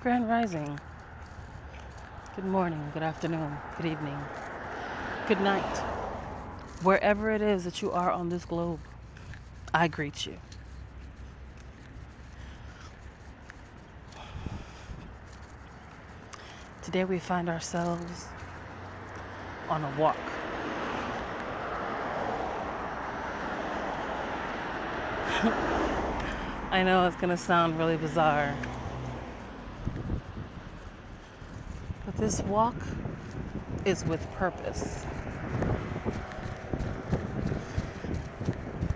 [0.00, 0.80] Grand Rising.
[2.34, 4.18] Good morning, good afternoon, good evening,
[5.28, 5.62] good night.
[6.82, 8.80] Wherever it is that you are on this globe,
[9.74, 10.38] I greet you.
[16.80, 18.24] Today we find ourselves
[19.68, 20.16] on a walk.
[26.72, 28.56] I know it's going to sound really bizarre,
[32.10, 32.74] but this walk
[33.84, 35.06] is with purpose.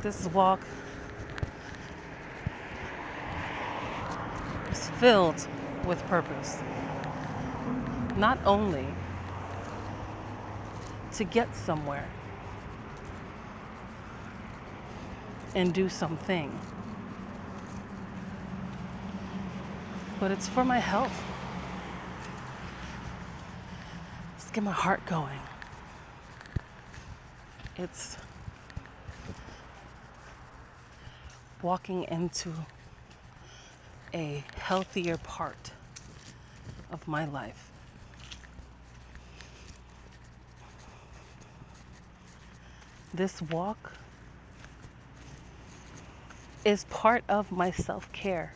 [0.00, 0.60] This walk
[4.70, 5.46] is filled
[5.84, 6.62] with purpose.
[8.16, 8.86] Not only
[11.16, 12.08] to get somewhere
[15.54, 16.50] and do something,
[20.18, 21.31] but it's for my health.
[24.52, 25.40] Get my heart going.
[27.76, 28.18] It's
[31.62, 32.52] walking into
[34.12, 35.72] a healthier part
[36.90, 37.70] of my life.
[43.14, 43.92] This walk
[46.64, 48.52] is part of my self care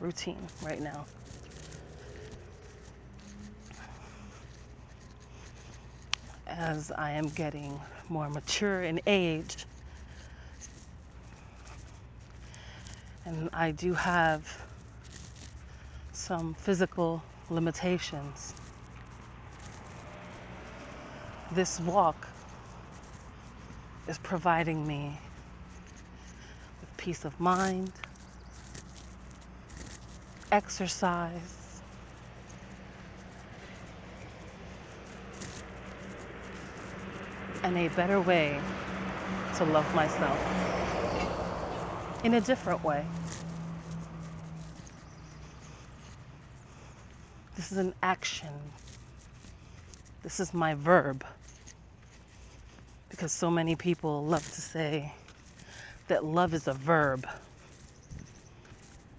[0.00, 1.06] routine right now.
[6.56, 9.66] As I am getting more mature in age,
[13.24, 14.46] and I do have
[16.12, 18.54] some physical limitations.
[21.50, 22.28] This walk
[24.06, 25.18] is providing me
[26.80, 27.92] with peace of mind,
[30.52, 31.63] exercise,
[37.64, 38.60] and a better way
[39.56, 40.38] to love myself
[42.22, 43.06] in a different way.
[47.56, 48.52] This is an action.
[50.22, 51.24] This is my verb.
[53.08, 55.10] Because so many people love to say
[56.08, 57.26] that love is a verb.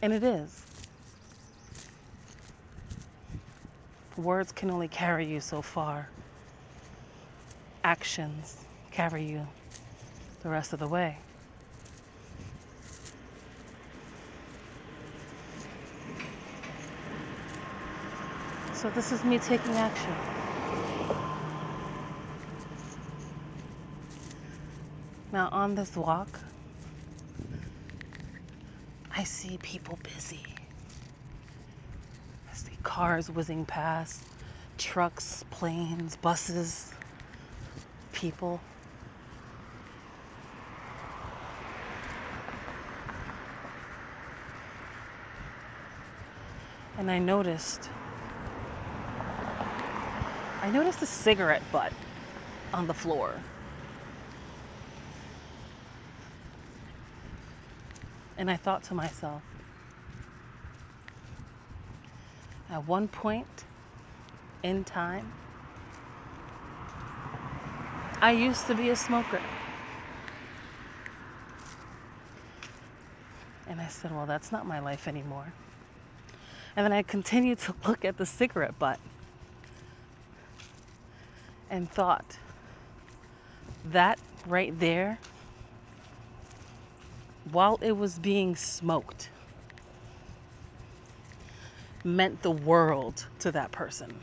[0.00, 0.64] And it is.
[4.16, 6.08] Words can only carry you so far,
[7.88, 8.54] actions
[8.90, 9.46] carry you
[10.42, 11.16] the rest of the way.
[18.74, 20.14] So, this is me taking action.
[25.32, 26.38] Now, on this walk,
[29.16, 30.44] I see people busy.
[32.50, 34.22] I see cars whizzing past,
[34.76, 36.92] trucks, planes, buses,
[38.18, 38.60] people.
[46.98, 47.88] And I noticed
[50.62, 51.92] I noticed a cigarette butt
[52.74, 53.40] on the floor.
[58.36, 59.42] And I thought to myself,
[62.68, 63.64] at one point
[64.64, 65.32] in time,
[68.20, 69.42] I used to be a smoker.
[73.68, 75.52] And I said, well, that's not my life anymore.
[76.74, 78.98] And then I continued to look at the cigarette butt
[81.70, 82.38] and thought,
[83.84, 85.18] that right there,
[87.52, 89.30] while it was being smoked,
[92.04, 94.20] meant the world to that person.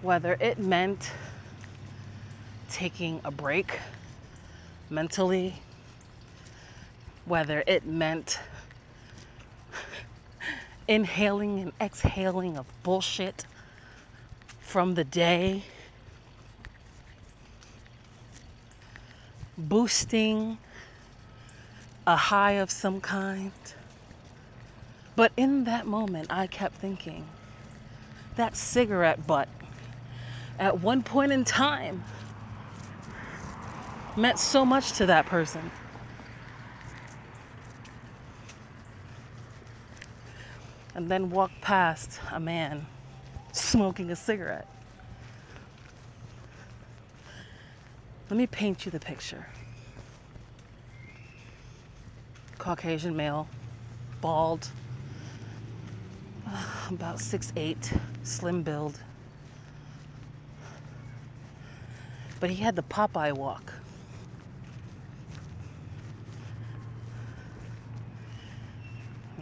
[0.00, 1.12] Whether it meant
[2.74, 3.78] taking a break
[4.90, 5.54] mentally,
[7.24, 8.40] whether it meant
[10.88, 13.46] inhaling and exhaling of bullshit
[14.58, 15.62] from the day,
[19.56, 20.58] boosting
[22.08, 23.52] a high of some kind.
[25.14, 27.24] But in that moment, I kept thinking
[28.34, 29.48] that cigarette butt
[30.58, 32.02] at one point in time
[34.16, 35.70] meant so much to that person.
[40.94, 42.86] And then walked past a man
[43.52, 44.68] smoking a cigarette.
[48.30, 49.46] Let me paint you the picture
[52.58, 53.46] Caucasian male,
[54.22, 54.70] bald,
[56.90, 58.98] about six eight, slim build.
[62.40, 63.73] But he had the Popeye walk.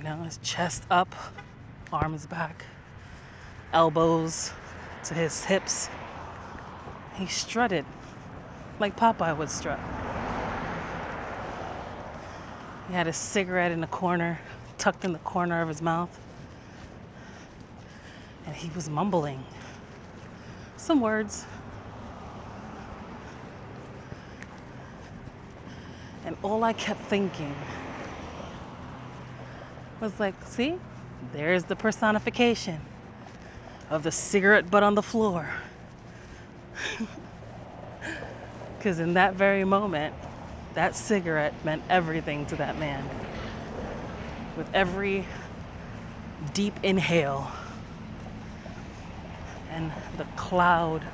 [0.00, 1.14] You know, his chest up,
[1.92, 2.64] arms back,
[3.74, 4.50] elbows
[5.04, 5.90] to his hips.
[7.16, 7.84] He strutted
[8.78, 9.78] like Popeye would strut.
[12.88, 14.40] He had a cigarette in the corner,
[14.78, 16.18] tucked in the corner of his mouth.
[18.46, 19.44] And he was mumbling
[20.78, 21.44] some words.
[26.24, 27.54] And all I kept thinking
[30.00, 30.76] was like, see,
[31.32, 32.80] there's the personification
[33.90, 35.48] of the cigarette butt on the floor.
[38.78, 40.14] Because in that very moment,
[40.72, 43.04] that cigarette meant everything to that man.
[44.56, 45.26] With every
[46.54, 47.50] deep inhale
[49.70, 51.04] and the cloud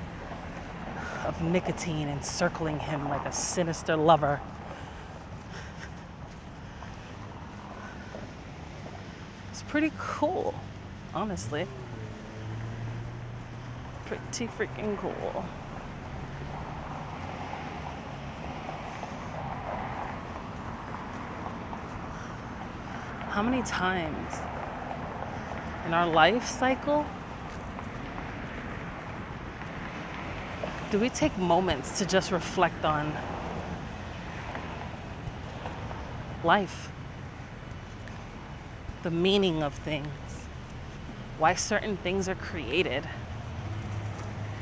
[1.24, 4.40] of nicotine encircling him like a sinister lover.
[9.56, 10.54] It's pretty cool,
[11.14, 11.66] honestly.
[14.04, 15.48] Pretty freaking cool.
[23.30, 24.28] How many times
[25.86, 27.06] in our life cycle
[30.90, 33.18] do we take moments to just reflect on
[36.44, 36.95] life,
[39.06, 40.48] the meaning of things,
[41.38, 43.04] why certain things are created,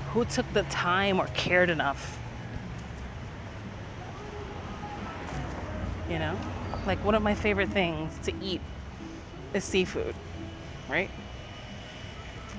[0.09, 2.19] who took the time or cared enough?
[6.11, 6.39] You know?
[6.85, 8.61] Like, one of my favorite things to eat
[9.55, 10.15] is seafood,
[10.91, 11.11] right?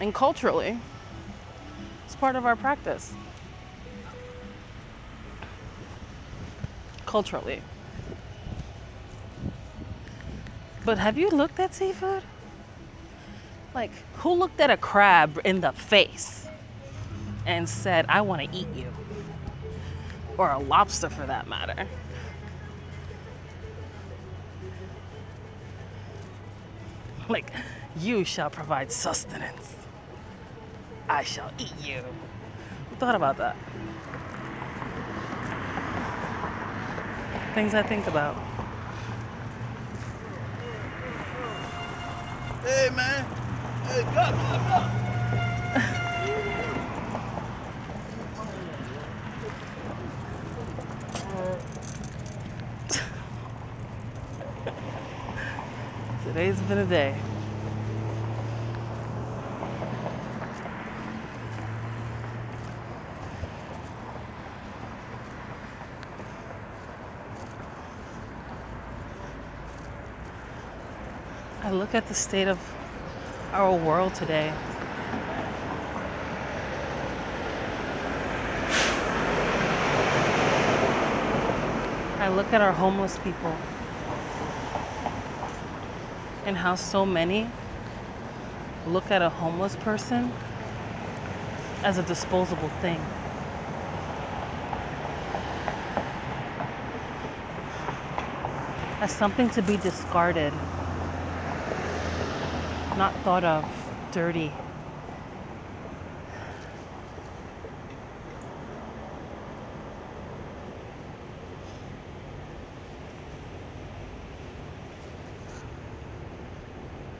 [0.01, 0.81] And culturally,
[2.03, 3.13] it's part of our practice.
[7.05, 7.61] Culturally.
[10.85, 12.21] But have you looked at seafood?
[13.73, 16.47] Like, who looked at a crab in the face
[17.47, 18.93] and said, I want to eat you?
[20.37, 21.87] Or a lobster for that matter.
[27.27, 27.51] like,
[27.99, 29.75] you shall provide sustenance.
[31.09, 32.03] I shall eat you.
[32.89, 33.55] Who thought about that?
[37.55, 38.37] Things I think about.
[42.65, 43.27] Hey man,
[43.83, 44.87] hey, go, go, go.
[56.23, 57.34] Today's been a day.
[71.65, 72.59] I look at the state of
[73.51, 74.53] our world today.
[82.19, 83.57] I look at our homeless people
[86.45, 87.49] and how so many
[88.85, 90.31] look at a homeless person
[91.83, 92.99] as a disposable thing.
[99.01, 100.53] As something to be discarded,
[102.97, 103.65] not thought of,
[104.11, 104.51] dirty.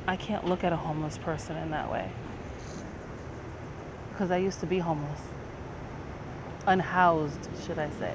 [0.08, 2.10] I can't look at a homeless person in that way.
[4.12, 5.20] Because I used to be homeless.
[6.67, 8.13] Unhoused, should I say.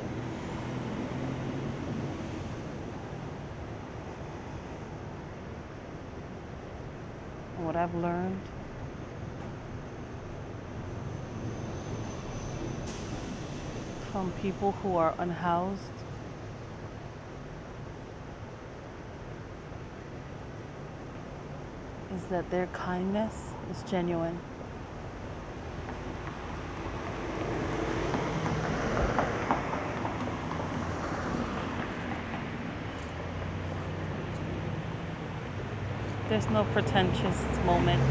[7.70, 8.40] What I've learned
[14.10, 15.80] from people who are unhoused
[22.12, 23.34] is that their kindness
[23.70, 24.40] is genuine.
[36.30, 38.04] There's no pretentious moment.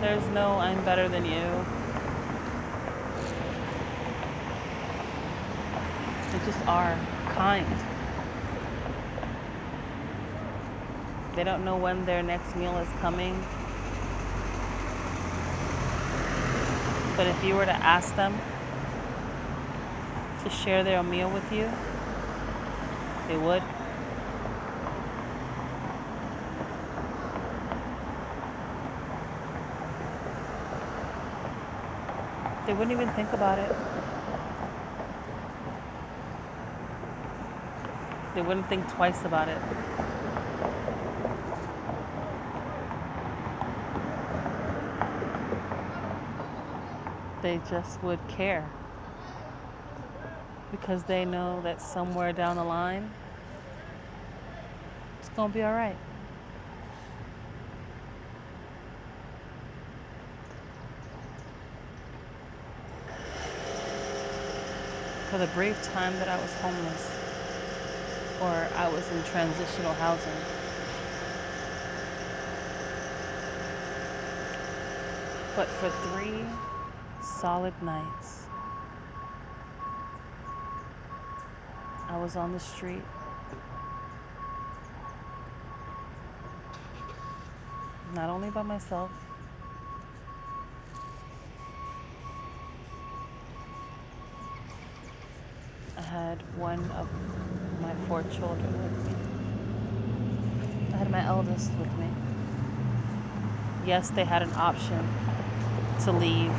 [0.00, 1.68] There's no I'm better than you.
[6.32, 7.78] They just are kind.
[11.34, 13.46] They don't know when their next meal is coming.
[17.16, 18.42] But if you were to ask them
[20.42, 21.70] to share their meal with you,
[23.28, 23.62] they would.
[32.68, 33.74] They wouldn't even think about it.
[38.34, 39.62] They wouldn't think twice about it.
[47.42, 48.74] They just would care
[50.70, 53.16] because they know that somewhere down the line
[55.20, 56.00] it's going to be all right.
[65.38, 67.20] For the brief time that I was homeless
[68.40, 70.34] or I was in transitional housing,
[75.54, 76.48] but for three
[77.20, 78.48] solid nights,
[82.08, 83.06] I was on the street.
[88.12, 89.12] Not only by myself,
[96.18, 97.08] had one of
[97.78, 99.14] my four children with me.
[100.92, 102.12] I had my eldest with me.
[103.82, 105.14] Yes, they had an option
[105.98, 106.56] to leave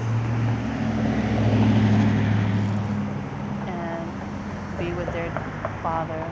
[3.67, 4.13] and
[4.77, 5.31] be with their
[5.83, 6.25] father.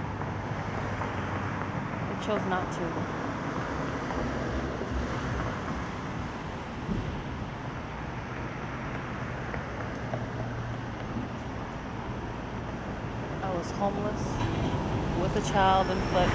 [2.09, 3.36] They chose not to.
[13.67, 14.23] Was homeless
[15.21, 16.29] with a child and but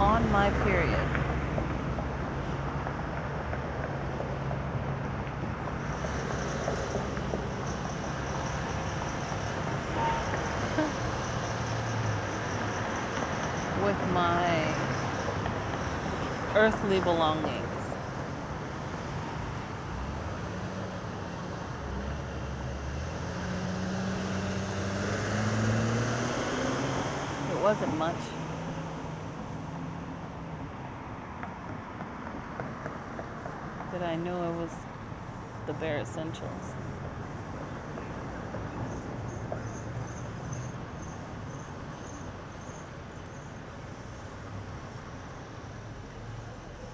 [0.00, 1.06] on my period.
[13.82, 14.74] with my
[16.54, 17.66] earthly belongings.
[27.50, 28.16] It wasn't much.
[33.92, 34.72] But I knew it was
[35.66, 36.50] the bare essentials.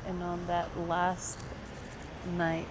[0.07, 1.39] And on that last
[2.37, 2.67] night,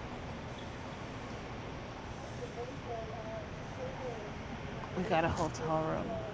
[4.96, 6.25] we got a hotel room.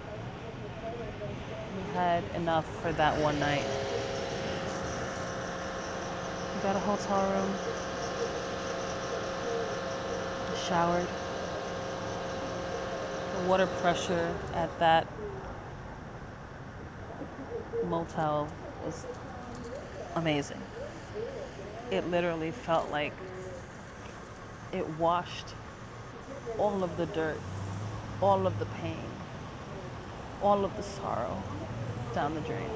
[1.75, 3.65] We had enough for that one night.
[6.55, 7.53] We got a hotel room,
[10.67, 11.07] showered.
[13.35, 15.07] The water pressure at that
[17.83, 18.51] motel
[18.85, 19.05] was
[20.15, 20.61] amazing.
[21.89, 23.13] It literally felt like
[24.71, 25.55] it washed
[26.57, 27.39] all of the dirt,
[28.21, 29.22] all of the pain,
[30.43, 31.41] all of the sorrow
[32.13, 32.69] down the drain.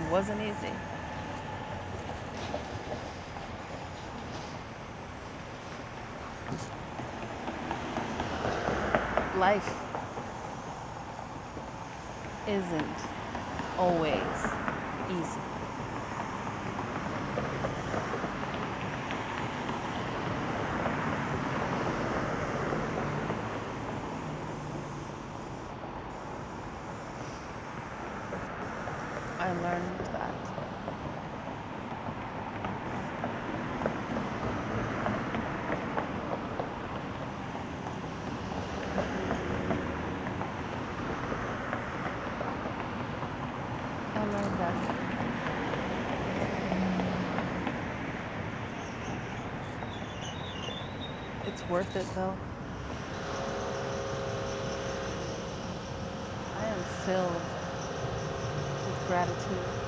[0.00, 0.72] It wasn't easy.
[9.38, 9.91] Life
[12.46, 13.12] isn't
[13.76, 14.60] always
[15.06, 15.54] easy.
[29.38, 30.52] I learned that.
[44.14, 44.88] I learned that.
[51.44, 52.38] It's worth it though.
[56.54, 57.56] I am filled
[58.84, 59.81] with gratitude.